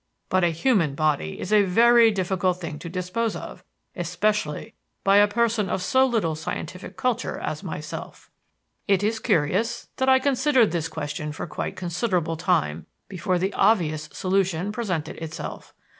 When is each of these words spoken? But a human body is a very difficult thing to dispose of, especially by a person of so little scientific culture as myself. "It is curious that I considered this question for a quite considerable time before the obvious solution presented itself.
But 0.29 0.43
a 0.43 0.47
human 0.49 0.95
body 0.95 1.39
is 1.39 1.53
a 1.53 1.61
very 1.61 2.09
difficult 2.09 2.59
thing 2.59 2.79
to 2.79 2.89
dispose 2.89 3.35
of, 3.35 3.63
especially 3.95 4.73
by 5.03 5.17
a 5.17 5.27
person 5.27 5.69
of 5.69 5.83
so 5.83 6.07
little 6.07 6.33
scientific 6.33 6.97
culture 6.97 7.37
as 7.37 7.61
myself. 7.61 8.31
"It 8.87 9.03
is 9.03 9.19
curious 9.19 9.89
that 9.97 10.09
I 10.09 10.17
considered 10.17 10.71
this 10.71 10.87
question 10.87 11.31
for 11.31 11.43
a 11.43 11.47
quite 11.47 11.75
considerable 11.75 12.35
time 12.35 12.87
before 13.09 13.37
the 13.37 13.53
obvious 13.53 14.09
solution 14.11 14.71
presented 14.71 15.17
itself. 15.17 15.71